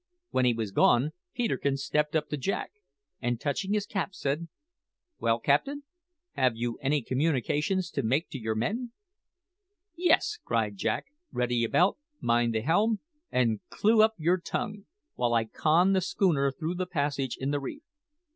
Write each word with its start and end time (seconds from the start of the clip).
When 0.31 0.45
he 0.45 0.53
was 0.55 0.71
gone, 0.71 1.11
Peterkin 1.35 1.77
stepped 1.77 2.15
up 2.15 2.27
to 2.29 2.35
Jack, 2.37 2.71
and 3.21 3.39
touching 3.39 3.73
his 3.73 3.85
cap, 3.85 4.15
said: 4.15 4.47
"Well, 5.19 5.39
captain, 5.39 5.83
have 6.31 6.55
you 6.57 6.79
any 6.81 7.03
communications 7.03 7.91
to 7.91 8.01
make 8.01 8.27
to 8.31 8.39
your 8.39 8.55
men?" 8.55 8.93
"Yes," 9.95 10.39
cried 10.43 10.75
Jack: 10.75 11.05
"ready 11.31 11.63
about, 11.63 11.99
mind 12.19 12.55
the 12.55 12.61
helm, 12.61 12.97
and 13.31 13.59
clew 13.69 14.01
up 14.01 14.15
your 14.17 14.39
tongue, 14.41 14.85
while 15.13 15.35
I 15.35 15.45
con 15.45 15.93
the 15.93 16.01
schooner 16.01 16.51
through 16.51 16.73
the 16.81 16.87
passage 16.87 17.37
in 17.39 17.51
the 17.51 17.59
reef. 17.59 17.83